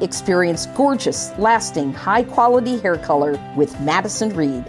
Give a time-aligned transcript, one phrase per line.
[0.00, 4.64] Experience gorgeous, lasting, high quality hair color with Madison Reed.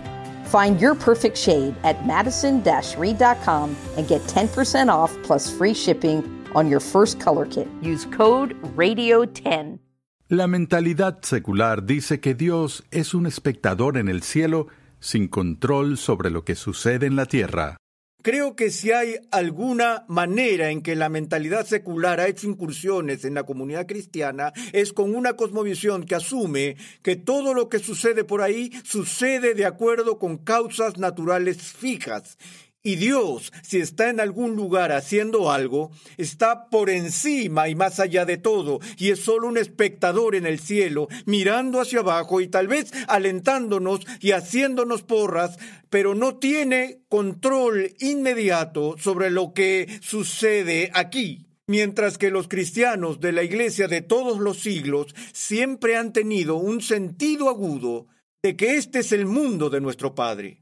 [0.46, 2.62] Find your perfect shade at madison
[2.98, 7.68] reed.com and get 10% off plus free shipping on your first color kit.
[7.82, 9.80] Use code RADIO10.
[10.28, 14.68] La mentalidad secular dice que Dios es un espectador en el cielo
[15.02, 17.81] sin control sobre lo que sucede en la tierra.
[18.22, 23.34] Creo que si hay alguna manera en que la mentalidad secular ha hecho incursiones en
[23.34, 28.42] la comunidad cristiana es con una cosmovisión que asume que todo lo que sucede por
[28.42, 32.38] ahí sucede de acuerdo con causas naturales fijas
[32.84, 38.26] y Dios, si está en algún lugar haciendo algo, está por encima y más allá
[38.26, 42.68] de todo, y es solo un espectador en el cielo, mirando hacia abajo y tal
[42.68, 45.60] vez alentándonos y haciéndonos porras,
[45.92, 51.46] pero no tiene control inmediato sobre lo que sucede aquí.
[51.68, 56.82] Mientras que los cristianos de la Iglesia de todos los siglos siempre han tenido un
[56.82, 58.08] sentido agudo
[58.42, 60.61] de que este es el mundo de nuestro Padre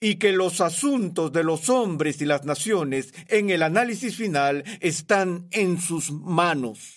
[0.00, 5.46] y que los asuntos de los hombres y las naciones en el análisis final están
[5.50, 6.96] en sus manos.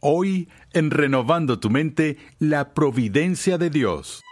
[0.00, 4.22] Hoy, en Renovando tu mente, la providencia de Dios.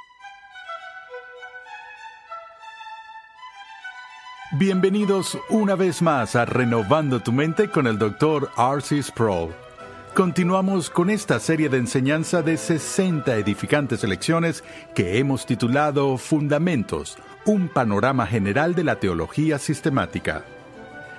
[4.58, 8.48] Bienvenidos una vez más a Renovando tu mente con el Dr.
[8.56, 9.02] R.C.
[9.02, 9.65] Sproul.
[10.16, 14.64] Continuamos con esta serie de enseñanza de 60 edificantes lecciones
[14.94, 20.42] que hemos titulado Fundamentos, un panorama general de la teología sistemática.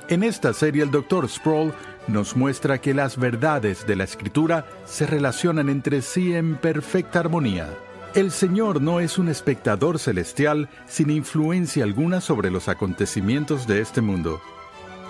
[0.10, 1.30] En esta serie el Dr.
[1.30, 1.74] Sproul
[2.08, 7.70] nos muestra que las verdades de la Escritura se relacionan entre sí en perfecta armonía.
[8.16, 14.02] El Señor no es un espectador celestial sin influencia alguna sobre los acontecimientos de este
[14.02, 14.42] mundo.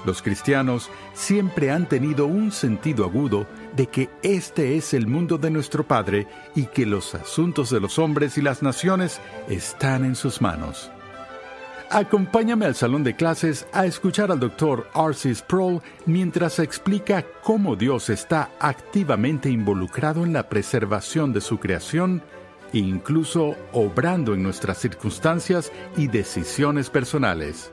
[0.07, 3.45] Los cristianos siempre han tenido un sentido agudo
[3.75, 7.99] de que este es el mundo de nuestro Padre y que los asuntos de los
[7.99, 9.19] hombres y las naciones
[9.49, 10.89] están en sus manos.
[11.89, 14.87] Acompáñame al salón de clases a escuchar al Dr.
[14.95, 15.35] R.C.
[15.35, 22.23] Sproul mientras explica cómo Dios está activamente involucrado en la preservación de su creación
[22.73, 27.71] incluso obrando en nuestras circunstancias y decisiones personales.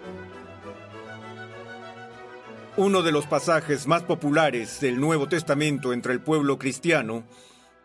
[2.76, 7.22] Uno de los pasajes más populares del Nuevo Testamento entre el pueblo cristiano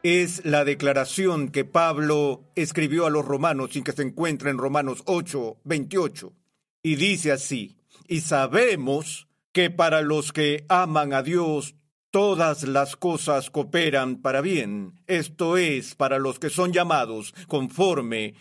[0.02, 5.04] es la declaración que Pablo escribió a los romanos y que se encuentra en Romanos
[5.06, 6.34] 8, 28.
[6.82, 7.78] Y dice así,
[8.08, 11.76] y sabemos que para los que aman a Dios
[12.10, 18.34] todas las cosas cooperan para bien, esto es, para los que son llamados conforme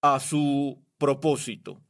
[0.00, 1.80] a su propósito.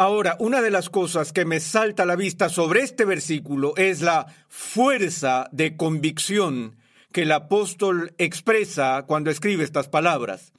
[0.00, 4.00] Ahora, una de las cosas que me salta a la vista sobre este versículo es
[4.00, 6.78] la fuerza de convicción
[7.12, 10.54] que el apóstol expresa cuando escribe estas palabras.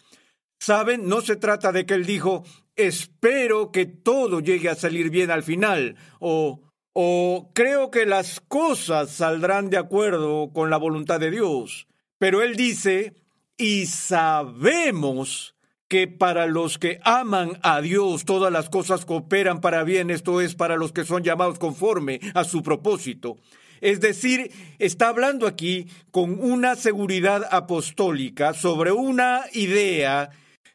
[0.59, 2.43] Saben, no se trata de que él dijo,
[2.75, 6.61] espero que todo llegue a salir bien al final, o,
[6.93, 11.87] o creo que las cosas saldrán de acuerdo con la voluntad de Dios.
[12.19, 13.15] Pero él dice,
[13.57, 15.55] y sabemos
[15.91, 20.55] que para los que aman a Dios todas las cosas cooperan para bien, esto es,
[20.55, 23.35] para los que son llamados conforme a su propósito.
[23.81, 30.29] Es decir, está hablando aquí con una seguridad apostólica sobre una idea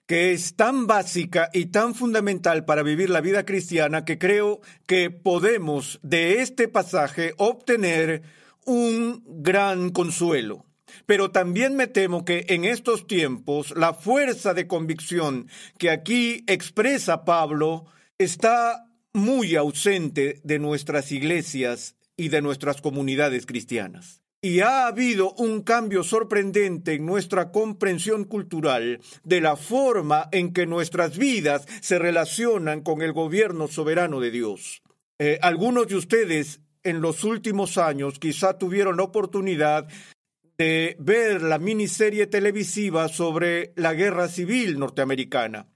[0.05, 5.09] que es tan básica y tan fundamental para vivir la vida cristiana que creo que
[5.09, 8.21] podemos de este pasaje obtener
[8.67, 10.67] un gran consuelo.
[11.07, 15.49] Pero también me temo que en estos tiempos la fuerza de convicción
[15.79, 17.87] que aquí expresa Pablo
[18.19, 24.23] está muy ausente de nuestras iglesias y de nuestras comunidades cristianas.
[24.43, 30.67] Y ha habido un cambio sorprendente en nuestra comprensión cultural de la forma en que
[30.67, 34.83] nuestras vidas se relacionan con el gobierno soberano de Dios.
[35.19, 39.89] Eh, algunos de ustedes en los últimos años quizá tuvieron la oportunidad
[40.59, 45.67] de ver la miniserie televisiva sobre la guerra civil norteamericana.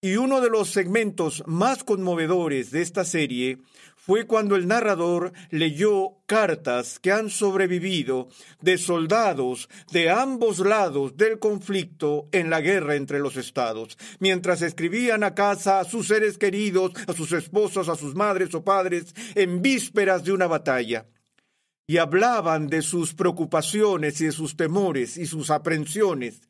[0.00, 3.58] Y uno de los segmentos más conmovedores de esta serie
[3.96, 8.28] fue cuando el narrador leyó cartas que han sobrevivido
[8.60, 15.24] de soldados de ambos lados del conflicto en la guerra entre los estados, mientras escribían
[15.24, 19.62] a casa a sus seres queridos, a sus esposas, a sus madres o padres, en
[19.62, 21.06] vísperas de una batalla.
[21.86, 26.48] Y hablaban de sus preocupaciones y de sus temores y sus aprensiones.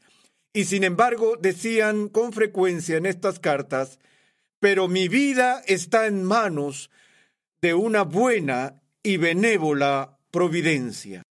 [0.52, 3.98] Y sin embargo decían con frecuencia en estas cartas,
[4.60, 6.90] pero mi vida está en manos
[7.60, 11.22] de una buena y benévola providencia,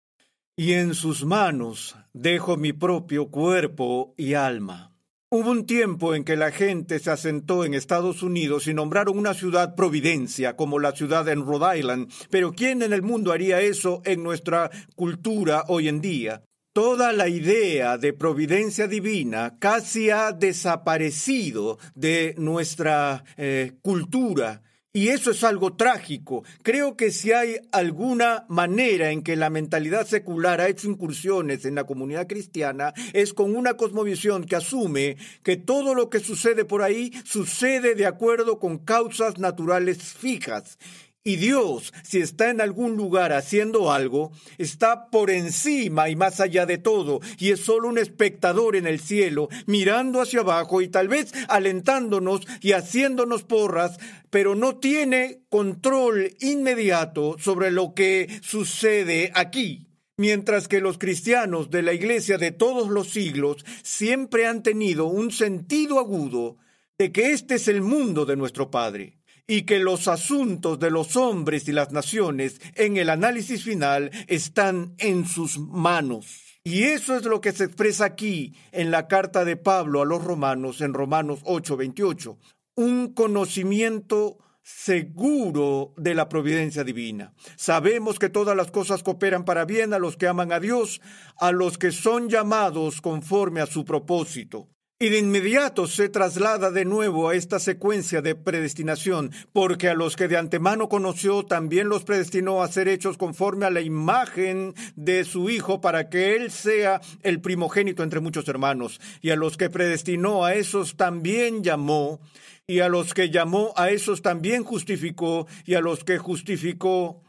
[0.56, 4.93] y en sus manos dejo mi propio cuerpo y alma.
[5.36, 9.34] Hubo un tiempo en que la gente se asentó en Estados Unidos y nombraron una
[9.34, 14.04] ciudad Providencia, como la ciudad en Rhode Island, pero ¿quién en el mundo haría eso
[14.06, 16.44] en nuestra cultura hoy en día?
[16.72, 24.62] Toda la idea de providencia divina casi ha desaparecido de nuestra eh, cultura
[24.96, 26.44] y eso es algo trágico.
[26.62, 31.74] Creo que si hay alguna manera en que la mentalidad secular ha hecho incursiones en
[31.74, 36.84] la comunidad cristiana, es con una cosmovisión que asume que todo lo que sucede por
[36.84, 40.78] ahí sucede de acuerdo con causas naturales fijas.
[41.26, 46.66] Y Dios, si está en algún lugar haciendo algo, está por encima y más allá
[46.66, 51.08] de todo, y es solo un espectador en el cielo, mirando hacia abajo y tal
[51.08, 54.00] vez alentándonos y haciéndonos porras,
[54.30, 59.88] pero no tiene control inmediato sobre lo que sucede aquí.
[60.18, 65.32] Mientras que los cristianos de la Iglesia de todos los siglos siempre han tenido un
[65.32, 66.58] sentido agudo
[66.98, 71.16] de que este es el mundo de nuestro Padre y que los asuntos de los
[71.16, 76.42] hombres y las naciones en el análisis final están en sus manos.
[76.64, 80.24] Y eso es lo que se expresa aquí en la carta de Pablo a los
[80.24, 82.38] romanos en Romanos 8:28.
[82.76, 87.34] Un conocimiento seguro de la providencia divina.
[87.58, 91.02] Sabemos que todas las cosas cooperan para bien a los que aman a Dios,
[91.38, 94.70] a los que son llamados conforme a su propósito.
[95.04, 100.16] Y de inmediato se traslada de nuevo a esta secuencia de predestinación, porque a los
[100.16, 105.26] que de antemano conoció también los predestinó a ser hechos conforme a la imagen de
[105.26, 109.02] su Hijo, para que Él sea el primogénito entre muchos hermanos.
[109.20, 112.22] Y a los que predestinó a esos también llamó,
[112.66, 117.23] y a los que llamó a esos también justificó, y a los que justificó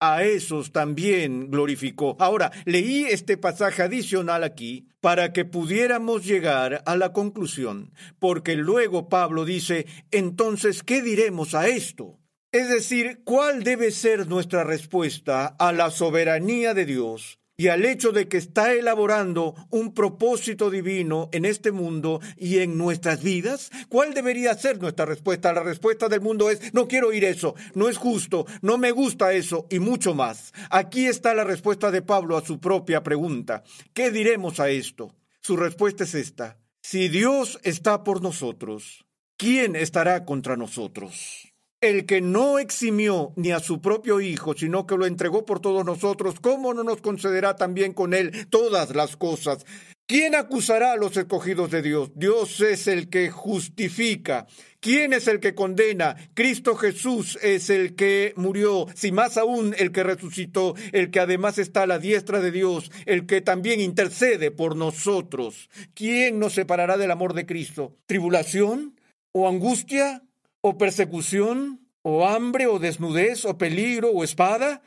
[0.00, 2.16] a esos también glorificó.
[2.18, 9.08] Ahora, leí este pasaje adicional aquí para que pudiéramos llegar a la conclusión, porque luego
[9.08, 12.18] Pablo dice, entonces, ¿qué diremos a esto?
[12.52, 18.12] Es decir, ¿cuál debe ser nuestra respuesta a la soberanía de Dios y al hecho
[18.12, 23.70] de que está elaborando un propósito divino en este mundo y en nuestras vidas?
[23.88, 25.52] ¿Cuál debería ser nuestra respuesta?
[25.52, 29.32] La respuesta del mundo es, no quiero oír eso, no es justo, no me gusta
[29.32, 30.52] eso y mucho más.
[30.70, 33.64] Aquí está la respuesta de Pablo a su propia pregunta.
[33.94, 35.14] ¿Qué diremos a esto?
[35.40, 36.58] Su respuesta es esta.
[36.82, 39.06] Si Dios está por nosotros,
[39.36, 41.52] ¿quién estará contra nosotros?
[41.90, 45.84] El que no eximió ni a su propio Hijo, sino que lo entregó por todos
[45.84, 49.64] nosotros, ¿cómo no nos concederá también con él todas las cosas?
[50.08, 52.12] ¿Quién acusará a los escogidos de Dios?
[52.14, 54.46] Dios es el que justifica.
[54.78, 56.14] ¿Quién es el que condena?
[56.34, 61.58] Cristo Jesús es el que murió, si más aún el que resucitó, el que además
[61.58, 65.68] está a la diestra de Dios, el que también intercede por nosotros.
[65.94, 67.96] ¿Quién nos separará del amor de Cristo?
[68.06, 68.94] ¿Tribulación?
[69.32, 70.22] ¿O angustia?
[70.68, 74.82] O persecución, o hambre, o desnudez, o peligro, o espada.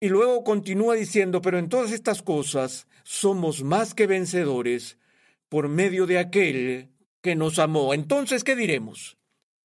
[0.00, 4.96] Y luego continúa diciendo, pero en todas estas cosas somos más que vencedores
[5.50, 6.88] por medio de aquel
[7.20, 7.92] que nos amó.
[7.92, 9.18] Entonces, ¿qué diremos?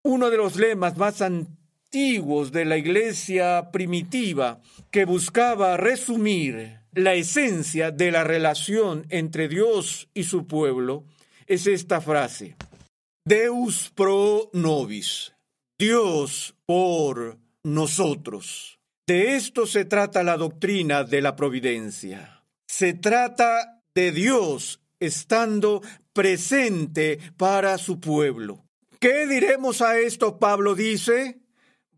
[0.04, 4.60] Uno de los lemas más antiguos de la iglesia primitiva
[4.92, 11.06] que buscaba resumir la esencia de la relación entre Dios y su pueblo
[11.48, 12.58] es esta frase.
[13.30, 15.36] Deus pro nobis,
[15.78, 18.80] Dios por nosotros.
[19.06, 22.44] De esto se trata la doctrina de la providencia.
[22.68, 28.66] Se trata de Dios estando presente para su pueblo.
[29.00, 30.40] ¿Qué diremos a esto?
[30.40, 31.38] Pablo dice,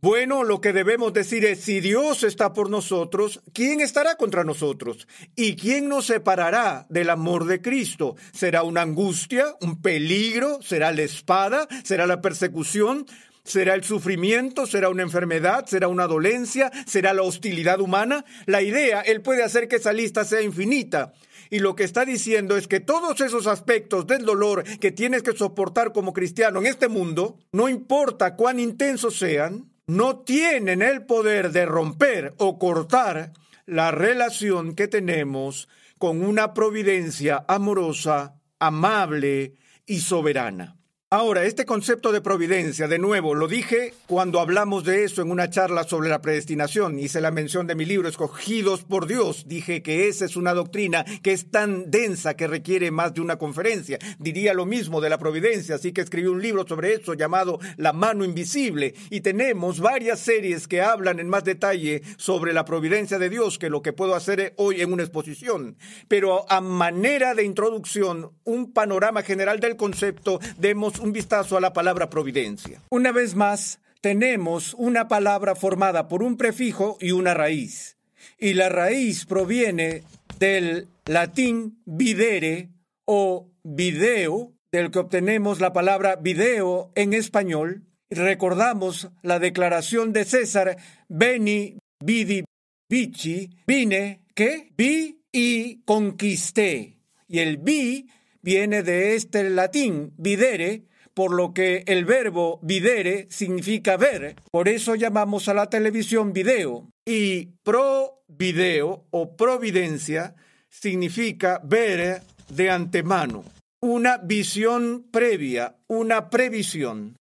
[0.01, 5.07] bueno, lo que debemos decir es, si Dios está por nosotros, ¿quién estará contra nosotros?
[5.35, 8.15] ¿Y quién nos separará del amor de Cristo?
[8.33, 10.59] ¿Será una angustia, un peligro?
[10.63, 11.67] ¿Será la espada?
[11.83, 13.05] ¿Será la persecución?
[13.43, 14.65] ¿Será el sufrimiento?
[14.65, 15.65] ¿Será una enfermedad?
[15.67, 16.71] ¿Será una dolencia?
[16.87, 18.25] ¿Será la hostilidad humana?
[18.47, 21.13] La idea, Él puede hacer que esa lista sea infinita.
[21.51, 25.33] Y lo que está diciendo es que todos esos aspectos del dolor que tienes que
[25.33, 31.51] soportar como cristiano en este mundo, no importa cuán intensos sean, no tienen el poder
[31.51, 33.33] de romper o cortar
[33.65, 35.67] la relación que tenemos
[35.97, 39.55] con una providencia amorosa, amable
[39.85, 40.77] y soberana.
[41.13, 45.49] Ahora, este concepto de providencia, de nuevo, lo dije cuando hablamos de eso en una
[45.49, 46.97] charla sobre la predestinación.
[46.97, 49.43] Hice la mención de mi libro Escogidos por Dios.
[49.45, 53.35] Dije que esa es una doctrina que es tan densa que requiere más de una
[53.35, 53.99] conferencia.
[54.19, 57.91] Diría lo mismo de la providencia, así que escribí un libro sobre eso llamado La
[57.91, 58.93] mano invisible.
[59.09, 63.69] Y tenemos varias series que hablan en más detalle sobre la providencia de Dios que
[63.69, 65.75] lo que puedo hacer hoy en una exposición.
[66.07, 71.73] Pero a manera de introducción, un panorama general del concepto, demos un vistazo a la
[71.73, 72.81] palabra providencia.
[72.89, 77.97] Una vez más, tenemos una palabra formada por un prefijo y una raíz.
[78.37, 80.03] Y la raíz proviene
[80.39, 82.69] del latín videre
[83.05, 87.83] o video, del que obtenemos la palabra video en español.
[88.09, 90.77] Recordamos la declaración de César,
[91.09, 92.43] veni, vidi,
[92.89, 96.97] vici, vine, que vi y conquisté.
[97.27, 98.07] Y el vi
[98.41, 104.35] viene de este latín, videre, por lo que el verbo videre significa ver.
[104.51, 106.89] Por eso llamamos a la televisión video.
[107.05, 110.35] Y pro video o providencia
[110.69, 113.43] significa ver de antemano,
[113.81, 117.17] una visión previa, una previsión.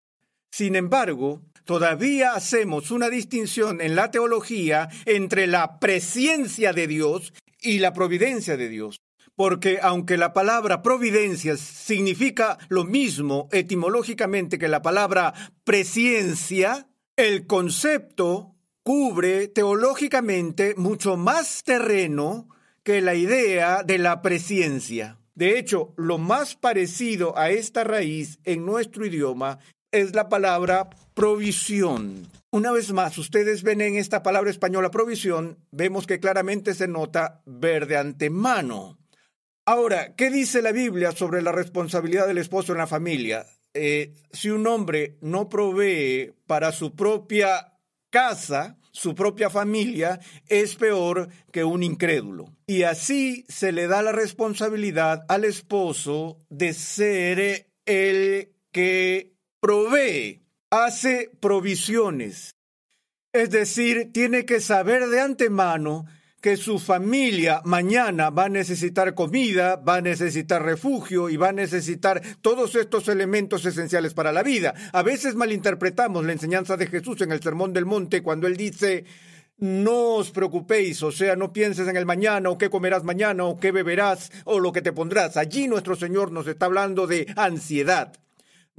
[0.53, 7.79] Sin embargo, todavía hacemos una distinción en la teología entre la presencia de Dios y
[7.79, 9.01] la providencia de Dios
[9.41, 15.33] porque aunque la palabra providencia significa lo mismo etimológicamente que la palabra
[15.65, 22.51] presciencia, el concepto cubre teológicamente mucho más terreno
[22.83, 25.17] que la idea de la presciencia.
[25.35, 29.59] De hecho, lo más parecido a esta raíz en nuestro idioma
[29.91, 32.29] es la palabra provisión.
[32.51, 37.41] Una vez más, ustedes ven en esta palabra española provisión, vemos que claramente se nota
[37.47, 39.00] ver de antemano.
[39.71, 43.47] Ahora, ¿qué dice la Biblia sobre la responsabilidad del esposo en la familia?
[43.73, 47.79] Eh, si un hombre no provee para su propia
[48.11, 52.53] casa, su propia familia, es peor que un incrédulo.
[52.67, 61.31] Y así se le da la responsabilidad al esposo de ser el que provee, hace
[61.39, 62.57] provisiones.
[63.33, 66.07] Es decir, tiene que saber de antemano
[66.41, 71.53] que su familia mañana va a necesitar comida, va a necesitar refugio y va a
[71.53, 74.75] necesitar todos estos elementos esenciales para la vida.
[74.93, 79.05] A veces malinterpretamos la enseñanza de Jesús en el Sermón del Monte cuando él dice,
[79.59, 83.59] no os preocupéis, o sea, no pienses en el mañana, o qué comerás mañana, o
[83.59, 85.37] qué beberás, o lo que te pondrás.
[85.37, 88.13] Allí nuestro Señor nos está hablando de ansiedad.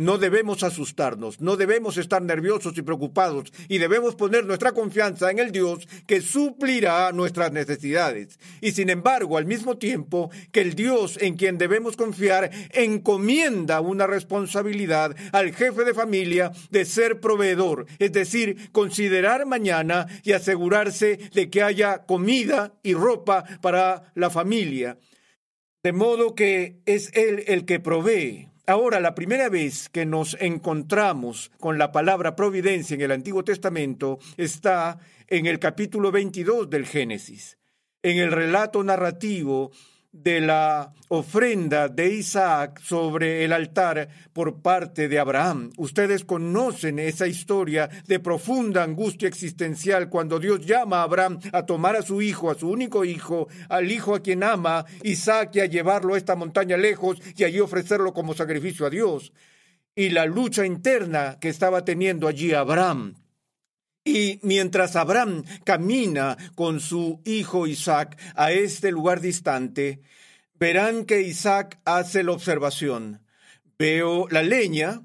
[0.01, 5.38] No debemos asustarnos, no debemos estar nerviosos y preocupados y debemos poner nuestra confianza en
[5.38, 8.39] el Dios que suplirá nuestras necesidades.
[8.62, 14.08] Y sin embargo, al mismo tiempo que el Dios en quien debemos confiar encomienda una
[14.08, 21.51] responsabilidad al jefe de familia de ser proveedor, es decir, considerar mañana y asegurarse de
[21.51, 24.98] que haya comida y ropa para la familia.
[25.84, 28.50] De modo que es Él el que provee.
[28.72, 34.18] Ahora, la primera vez que nos encontramos con la palabra providencia en el Antiguo Testamento
[34.38, 34.98] está
[35.28, 37.58] en el capítulo 22 del Génesis,
[38.01, 39.72] en el relato narrativo
[40.12, 45.72] de la ofrenda de Isaac sobre el altar por parte de Abraham.
[45.77, 51.96] Ustedes conocen esa historia de profunda angustia existencial cuando Dios llama a Abraham a tomar
[51.96, 55.65] a su hijo, a su único hijo, al hijo a quien ama, Isaac, y a
[55.65, 59.32] llevarlo a esta montaña lejos y allí ofrecerlo como sacrificio a Dios.
[59.96, 63.15] Y la lucha interna que estaba teniendo allí Abraham
[64.03, 70.01] y mientras Abraham camina con su hijo Isaac a este lugar distante,
[70.55, 73.22] verán que Isaac hace la observación.
[73.77, 75.01] Veo la leña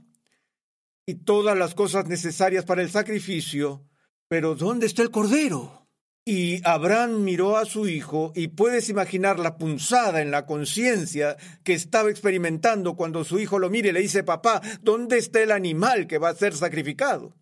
[1.06, 3.84] y todas las cosas necesarias para el sacrificio,
[4.28, 5.86] pero ¿dónde está el cordero?
[6.24, 11.74] Y Abraham miró a su hijo y puedes imaginar la punzada en la conciencia que
[11.74, 16.08] estaba experimentando cuando su hijo lo mire y le dice, papá, ¿dónde está el animal
[16.08, 17.32] que va a ser sacrificado?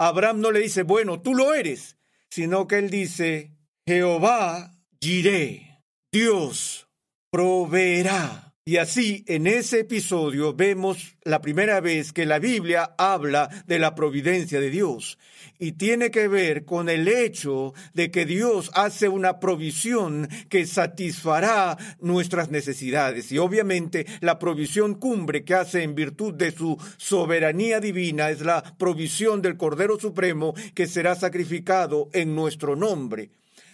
[0.00, 1.98] Abraham no le dice, bueno, tú lo eres,
[2.30, 3.54] sino que él dice,
[3.86, 6.88] Jehová giré, Dios
[7.30, 8.49] proveerá.
[8.70, 13.96] Y así, en ese episodio vemos la primera vez que la Biblia habla de la
[13.96, 15.18] providencia de Dios
[15.58, 21.78] y tiene que ver con el hecho de que Dios hace una provisión que satisfará
[22.00, 23.32] nuestras necesidades.
[23.32, 28.62] Y obviamente la provisión cumbre que hace en virtud de su soberanía divina es la
[28.78, 33.30] provisión del Cordero Supremo que será sacrificado en nuestro nombre.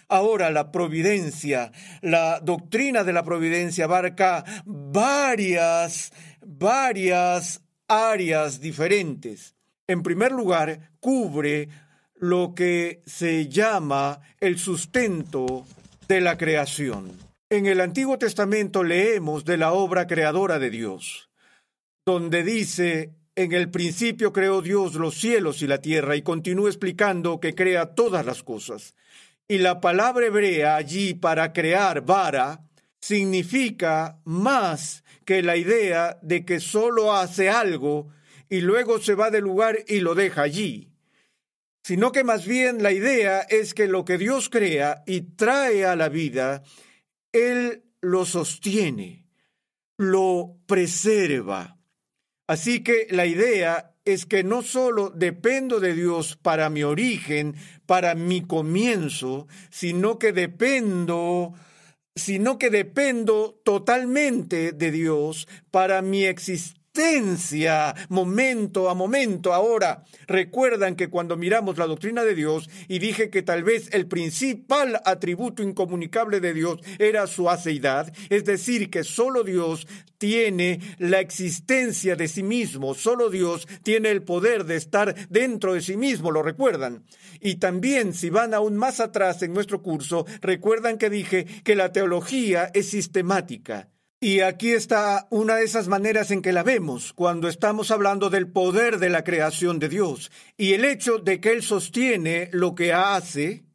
[0.09, 1.71] Ahora la providencia,
[2.01, 6.13] la doctrina de la providencia abarca varias,
[6.45, 9.55] varias áreas diferentes.
[9.87, 11.69] En primer lugar, cubre
[12.15, 15.65] lo que se llama el sustento
[16.07, 17.11] de la creación.
[17.49, 21.29] En el Antiguo Testamento leemos de la obra creadora de Dios,
[22.05, 27.39] donde dice, en el principio creó Dios los cielos y la tierra y continúa explicando
[27.39, 28.95] que crea todas las cosas.
[29.47, 32.61] Y la palabra hebrea allí para crear vara
[32.99, 38.09] significa más que la idea de que solo hace algo
[38.49, 40.89] y luego se va del lugar y lo deja allí,
[41.83, 45.95] sino que más bien la idea es que lo que Dios crea y trae a
[45.95, 46.63] la vida,
[47.31, 49.25] Él lo sostiene,
[49.97, 51.77] lo preserva.
[52.47, 58.15] Así que la idea es que no solo dependo de Dios para mi origen, para
[58.15, 61.53] mi comienzo, sino que dependo
[62.15, 66.86] sino que dependo totalmente de Dios para mi existencia
[68.09, 69.53] momento a momento.
[69.53, 74.07] Ahora, recuerdan que cuando miramos la doctrina de Dios y dije que tal vez el
[74.07, 79.87] principal atributo incomunicable de Dios era su aceidad, es decir, que solo Dios
[80.17, 85.81] tiene la existencia de sí mismo, solo Dios tiene el poder de estar dentro de
[85.81, 87.03] sí mismo, ¿lo recuerdan?
[87.39, 91.91] Y también, si van aún más atrás en nuestro curso, recuerdan que dije que la
[91.91, 93.89] teología es sistemática.
[94.19, 98.47] Y aquí está una de esas maneras en que la vemos cuando estamos hablando del
[98.47, 102.93] poder de la creación de Dios y el hecho de que Él sostiene lo que
[102.93, 103.65] hace,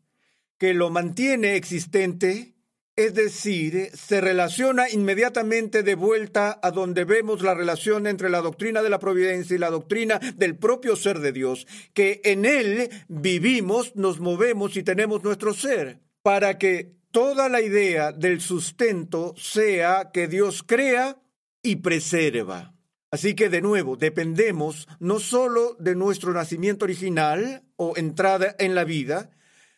[0.58, 2.56] que lo mantiene existente,
[2.96, 8.82] es decir, se relaciona inmediatamente de vuelta a donde vemos la relación entre la doctrina
[8.82, 13.94] de la providencia y la doctrina del propio ser de Dios, que en Él vivimos,
[13.94, 20.26] nos movemos y tenemos nuestro ser, para que toda la idea del sustento sea que
[20.26, 21.22] Dios crea
[21.62, 22.74] y preserva.
[23.10, 28.84] Así que de nuevo, dependemos no solo de nuestro nacimiento original o entrada en la
[28.84, 29.30] vida,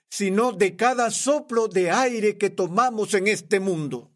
[0.09, 4.13] sino de cada soplo de aire que tomamos en este mundo.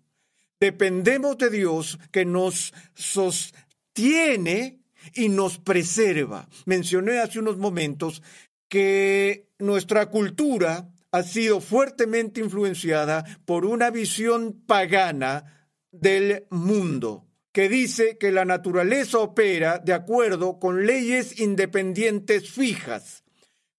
[0.61, 4.79] Dependemos de Dios que nos sostiene
[5.15, 6.49] y nos preserva.
[6.67, 8.23] Mencioné hace unos momentos
[8.69, 18.19] que nuestra cultura ha sido fuertemente influenciada por una visión pagana del mundo que dice
[18.19, 23.25] que la naturaleza opera de acuerdo con leyes independientes fijas,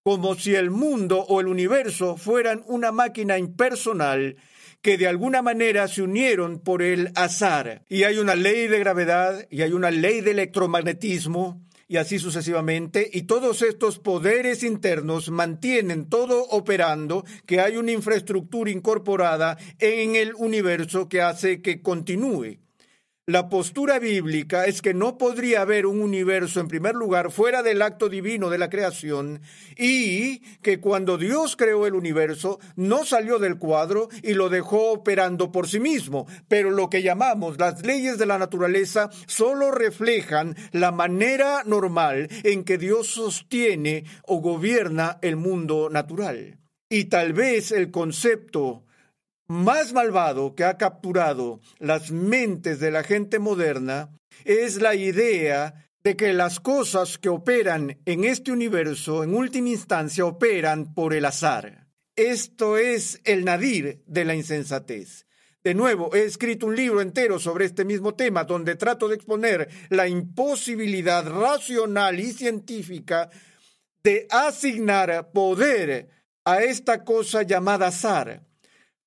[0.04, 4.38] como si el mundo o el universo fueran una máquina impersonal
[4.82, 7.84] que de alguna manera se unieron por el azar.
[7.90, 13.10] Y hay una ley de gravedad y hay una ley de electromagnetismo y así sucesivamente,
[13.12, 20.36] y todos estos poderes internos mantienen todo operando, que hay una infraestructura incorporada en el
[20.36, 22.69] universo que hace que continúe.
[23.30, 27.84] La postura bíblica es que no podría haber un universo en primer lugar fuera del
[27.84, 29.42] acto divino de la creación
[29.78, 35.52] y que cuando Dios creó el universo no salió del cuadro y lo dejó operando
[35.52, 40.92] por sí mismo, pero lo que llamamos las leyes de la naturaleza solo reflejan la
[40.92, 46.58] manera normal en que Dios sostiene o gobierna el mundo natural.
[46.90, 48.86] Y tal vez el concepto
[49.50, 54.12] más malvado que ha capturado las mentes de la gente moderna
[54.46, 60.24] es la idea de que las cosas que operan en este universo en última instancia
[60.24, 61.88] operan por el azar.
[62.16, 65.26] Esto es el nadir de la insensatez.
[65.64, 69.68] De nuevo, he escrito un libro entero sobre este mismo tema donde trato de exponer
[69.90, 73.30] la imposibilidad racional y científica
[74.04, 76.08] de asignar poder
[76.46, 78.49] a esta cosa llamada azar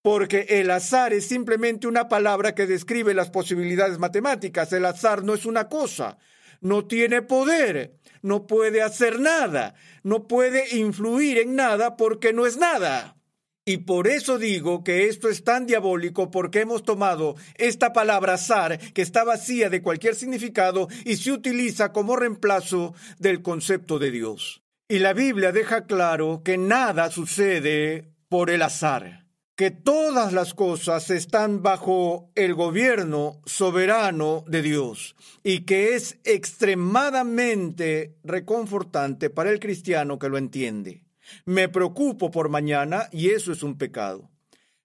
[0.03, 4.73] porque el azar es simplemente una palabra que describe las posibilidades matemáticas.
[4.73, 6.19] El azar no es una cosa,
[6.61, 12.57] no tiene poder, no puede hacer nada, no puede influir en nada porque no es
[12.57, 13.17] nada.
[13.65, 18.81] Y por eso digo que esto es tan diabólico porque hemos tomado esta palabra azar
[18.93, 24.65] que está vacía de cualquier significado y se utiliza como reemplazo del concepto de Dios.
[24.88, 29.22] Y la Biblia deja claro que nada sucede por el azar
[29.62, 38.16] que todas las cosas están bajo el gobierno soberano de Dios y que es extremadamente
[38.25, 41.05] reconfortante para el cristiano que lo entiende.
[41.44, 44.33] Me preocupo por mañana y eso es un pecado.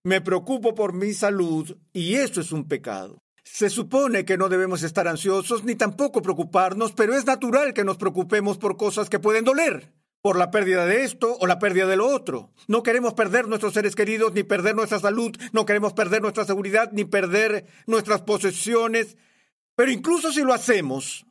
[0.03, 3.23] Me preocupo por mi salud y eso es un pecado.
[3.43, 7.97] Se supone que no debemos estar ansiosos ni tampoco preocuparnos, pero es natural que nos
[7.97, 9.96] preocupemos por cosas que pueden doler
[10.27, 12.51] por la pérdida de esto o la pérdida de lo otro.
[12.67, 16.91] No queremos perder nuestros seres queridos, ni perder nuestra salud, no queremos perder nuestra seguridad,
[16.91, 19.15] ni perder nuestras posesiones.
[19.77, 21.25] Pero incluso si lo hacemos,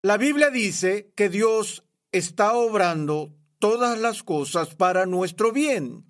[0.00, 6.06] la Biblia dice que Dios está obrando todas las cosas para nuestro bien.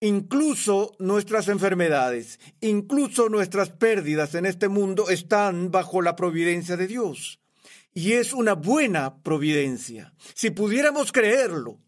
[0.00, 7.39] Incluso nuestras enfermedades, incluso nuestras pérdidas en este mundo están bajo la providencia de Dios
[8.00, 10.14] y es una buena providencia.
[10.34, 11.80] Si pudiéramos creerlo,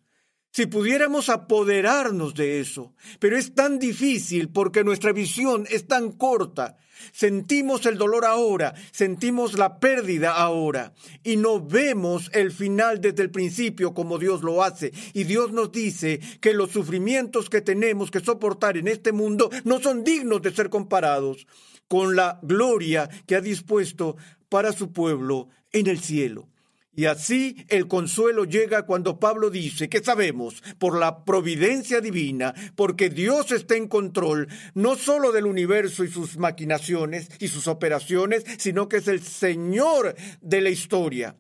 [0.51, 6.77] si pudiéramos apoderarnos de eso, pero es tan difícil porque nuestra visión es tan corta.
[7.13, 10.93] Sentimos el dolor ahora, sentimos la pérdida ahora
[11.25, 14.93] y no vemos el final desde el principio como Dios lo hace.
[15.15, 19.81] Y Dios nos dice que los sufrimientos que tenemos que soportar en este mundo no
[19.81, 21.47] son dignos de ser comparados
[21.89, 24.17] con la gloria que ha dispuesto
[24.53, 26.47] para su pueblo en el cielo.
[26.95, 33.09] Y así el consuelo llega cuando Pablo dice que sabemos por la providencia divina, porque
[33.09, 38.91] Dios está en control no solo del universo y sus maquinaciones y sus operaciones, sino
[38.91, 41.35] que es el Señor de la historia.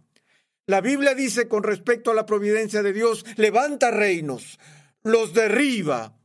[0.64, 4.58] La Biblia dice con respecto a la providencia de Dios, levanta reinos,
[5.02, 6.16] los derriba,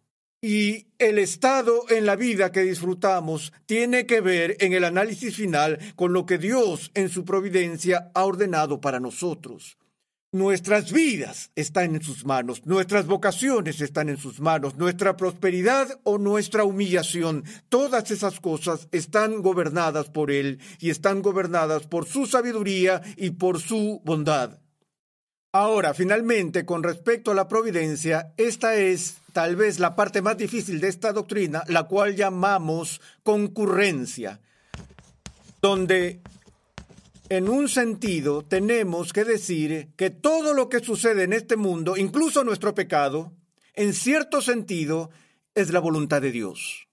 [0.47, 5.77] y el estado en la vida que disfrutamos tiene que ver en el análisis final
[5.97, 9.77] con lo que Dios en su providencia ha ordenado para nosotros.
[10.31, 16.17] Nuestras vidas están en sus manos, nuestras vocaciones están en sus manos, nuestra prosperidad o
[16.17, 23.01] nuestra humillación, todas esas cosas están gobernadas por Él y están gobernadas por su sabiduría
[23.17, 24.61] y por su bondad.
[25.53, 30.79] Ahora, finalmente, con respecto a la providencia, esta es tal vez la parte más difícil
[30.79, 34.41] de esta doctrina, la cual llamamos concurrencia,
[35.61, 36.21] donde
[37.29, 42.43] en un sentido tenemos que decir que todo lo que sucede en este mundo, incluso
[42.43, 43.33] nuestro pecado,
[43.73, 45.11] en cierto sentido,
[45.55, 46.87] es la voluntad de Dios.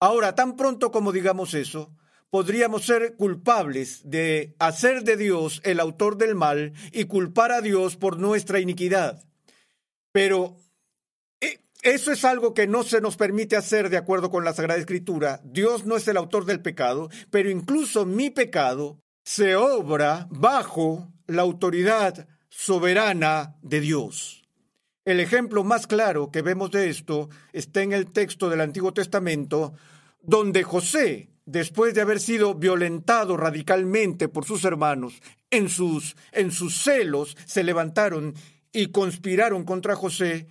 [0.00, 1.92] Ahora, tan pronto como digamos eso,
[2.32, 7.96] podríamos ser culpables de hacer de Dios el autor del mal y culpar a Dios
[7.96, 9.22] por nuestra iniquidad.
[10.12, 10.56] Pero
[11.42, 14.80] eh, eso es algo que no se nos permite hacer de acuerdo con la Sagrada
[14.80, 15.42] Escritura.
[15.44, 21.42] Dios no es el autor del pecado, pero incluso mi pecado se obra bajo la
[21.42, 24.48] autoridad soberana de Dios.
[25.04, 29.74] El ejemplo más claro que vemos de esto está en el texto del Antiguo Testamento,
[30.22, 36.82] donde José después de haber sido violentado radicalmente por sus hermanos, en sus, en sus
[36.82, 38.34] celos se levantaron
[38.72, 40.46] y conspiraron contra José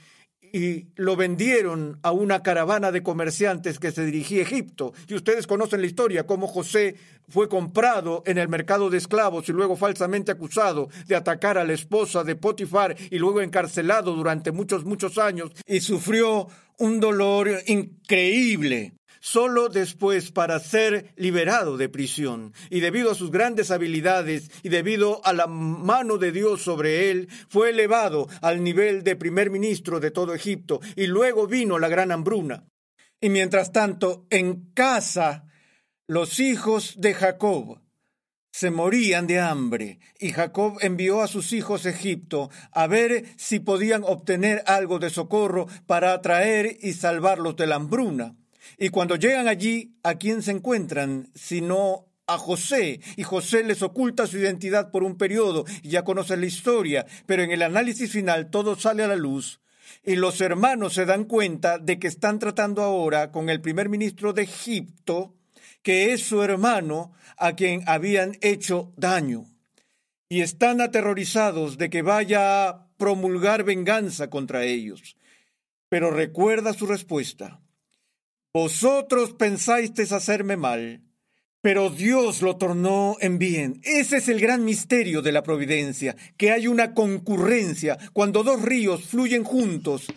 [0.53, 4.93] y lo vendieron a una caravana de comerciantes que se dirigía a Egipto.
[5.07, 6.95] Y ustedes conocen la historia, cómo José
[7.29, 11.73] fue comprado en el mercado de esclavos y luego falsamente acusado de atacar a la
[11.73, 18.93] esposa de Potifar y luego encarcelado durante muchos, muchos años y sufrió un dolor increíble
[19.21, 22.53] solo después para ser liberado de prisión.
[22.69, 27.29] Y debido a sus grandes habilidades y debido a la mano de Dios sobre él,
[27.47, 30.81] fue elevado al nivel de primer ministro de todo Egipto.
[30.97, 32.65] Y luego vino la gran hambruna.
[33.21, 35.45] Y mientras tanto, en casa,
[36.07, 37.79] los hijos de Jacob
[38.51, 43.59] se morían de hambre, y Jacob envió a sus hijos a Egipto a ver si
[43.59, 48.35] podían obtener algo de socorro para atraer y salvarlos de la hambruna.
[48.77, 51.29] Y cuando llegan allí, ¿a quién se encuentran?
[51.35, 56.39] Sino a José, y José les oculta su identidad por un periodo, y ya conocen
[56.41, 59.59] la historia, pero en el análisis final todo sale a la luz,
[60.03, 64.33] y los hermanos se dan cuenta de que están tratando ahora con el primer ministro
[64.33, 65.35] de Egipto,
[65.81, 69.45] que es su hermano a quien habían hecho daño,
[70.29, 75.17] y están aterrorizados de que vaya a promulgar venganza contra ellos.
[75.89, 77.60] Pero recuerda su respuesta.
[78.53, 81.01] Vosotros pensáis hacerme mal,
[81.61, 83.79] pero Dios lo tornó en bien.
[83.83, 89.05] Ese es el gran misterio de la providencia, que hay una concurrencia cuando dos ríos
[89.05, 90.07] fluyen juntos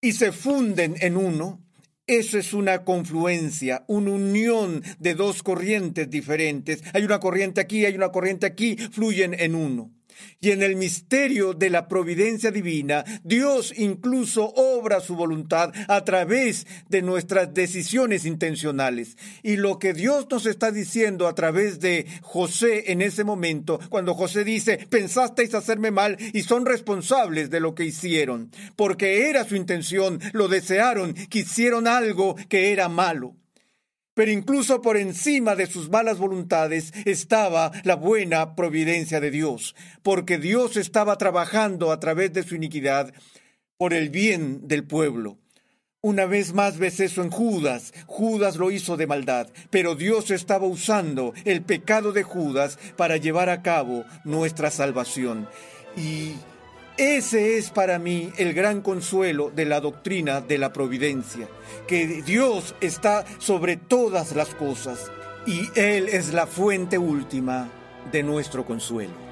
[0.00, 1.62] y se funden en uno.
[2.06, 6.82] Eso es una confluencia, una unión de dos corrientes diferentes.
[6.94, 9.97] Hay una corriente aquí, hay una corriente aquí, fluyen en uno.
[10.40, 16.66] Y en el misterio de la providencia divina, Dios incluso obra su voluntad a través
[16.88, 19.16] de nuestras decisiones intencionales.
[19.42, 24.14] Y lo que Dios nos está diciendo a través de José en ese momento, cuando
[24.14, 29.56] José dice, pensasteis hacerme mal y son responsables de lo que hicieron, porque era su
[29.56, 33.37] intención, lo desearon, quisieron algo que era malo
[34.18, 40.38] pero incluso por encima de sus malas voluntades estaba la buena providencia de Dios, porque
[40.38, 43.14] Dios estaba trabajando a través de su iniquidad
[43.76, 45.38] por el bien del pueblo.
[46.00, 47.94] Una vez más ves eso en Judas.
[48.06, 53.48] Judas lo hizo de maldad, pero Dios estaba usando el pecado de Judas para llevar
[53.48, 55.48] a cabo nuestra salvación.
[55.96, 56.32] Y
[56.98, 61.48] ese es para mí el gran consuelo de la doctrina de la providencia,
[61.86, 65.10] que Dios está sobre todas las cosas
[65.46, 67.68] y Él es la fuente última
[68.10, 69.28] de nuestro consuelo.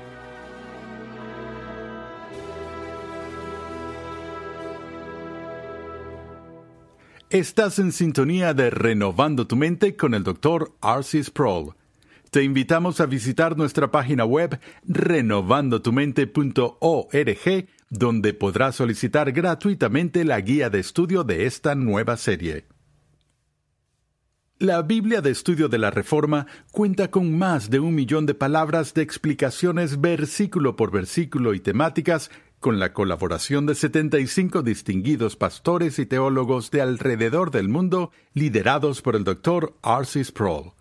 [7.31, 10.73] Estás en sintonía de Renovando tu Mente con el Dr.
[10.81, 11.75] Arcis Sproul.
[12.31, 20.81] Te invitamos a visitar nuestra página web renovandotumente.org, donde podrás solicitar gratuitamente la guía de
[20.81, 22.67] estudio de esta nueva serie.
[24.59, 28.95] La Biblia de Estudio de la Reforma cuenta con más de un millón de palabras
[28.95, 36.07] de explicaciones versículo por versículo y temáticas con la colaboración de 75 distinguidos pastores y
[36.07, 39.75] teólogos de alrededor del mundo liderados por el Dr.
[39.85, 40.25] R.C.
[40.25, 40.73] Sproul.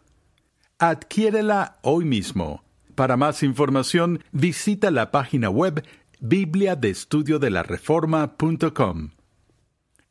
[0.79, 2.65] Adquiérela hoy mismo.
[2.95, 5.85] Para más información, visita la página web
[6.19, 9.11] bibliadeestudiodelareforma.com.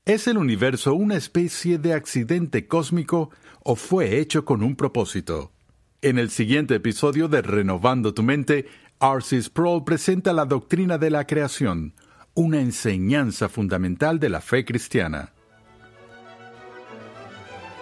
[0.06, 3.28] ¿Es el universo una especie de accidente cósmico
[3.62, 5.52] o fue hecho con un propósito?
[6.00, 8.64] En el siguiente episodio de Renovando tu Mente,
[9.02, 9.42] R.C.
[9.42, 11.92] Sproul presenta la doctrina de la creación,
[12.32, 15.33] una enseñanza fundamental de la fe cristiana.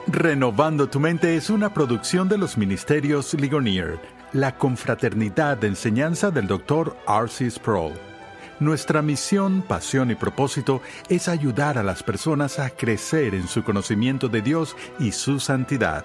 [0.09, 4.01] Renovando tu mente es una producción de los ministerios Ligonier,
[4.33, 6.97] la confraternidad de enseñanza del Dr.
[7.07, 7.49] R.C.
[7.49, 7.93] Sproul.
[8.59, 14.29] Nuestra misión, pasión y propósito es ayudar a las personas a crecer en su conocimiento
[14.29, 16.05] de Dios y su santidad.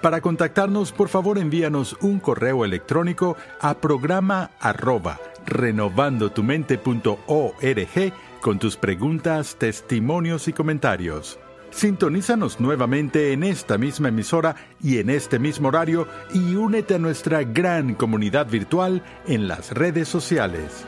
[0.00, 9.54] Para contactarnos, por favor envíanos un correo electrónico a programa arroba renovandotumente.org con tus preguntas,
[9.56, 11.38] testimonios y comentarios.
[11.76, 17.42] Sintonízanos nuevamente en esta misma emisora y en este mismo horario y únete a nuestra
[17.42, 20.86] gran comunidad virtual en las redes sociales.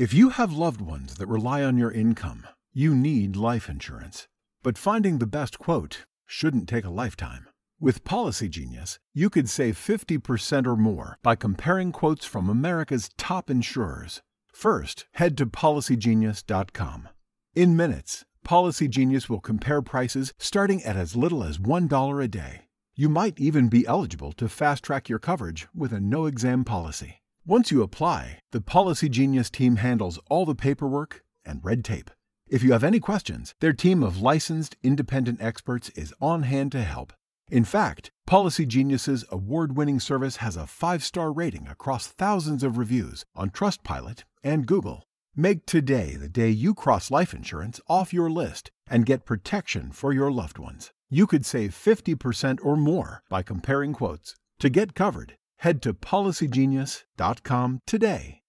[0.00, 2.42] If you have loved ones that rely on your income,
[2.74, 4.26] you need life insurance.
[4.64, 7.49] But finding the best quote shouldn't take a lifetime.
[7.82, 13.48] With Policy Genius, you could save 50% or more by comparing quotes from America's top
[13.48, 14.20] insurers.
[14.52, 17.08] First, head to policygenius.com.
[17.54, 22.66] In minutes, Policy Genius will compare prices starting at as little as $1 a day.
[22.94, 27.22] You might even be eligible to fast track your coverage with a no exam policy.
[27.46, 32.10] Once you apply, the Policy Genius team handles all the paperwork and red tape.
[32.46, 36.82] If you have any questions, their team of licensed independent experts is on hand to
[36.82, 37.14] help.
[37.50, 42.78] In fact, Policy Genius's award winning service has a five star rating across thousands of
[42.78, 45.08] reviews on Trustpilot and Google.
[45.34, 50.12] Make today the day you cross life insurance off your list and get protection for
[50.12, 50.92] your loved ones.
[51.08, 54.36] You could save 50% or more by comparing quotes.
[54.60, 58.42] To get covered, head to policygenius.com today.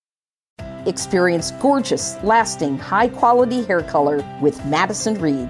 [0.86, 5.50] Experience gorgeous, lasting, high quality hair color with Madison Reed.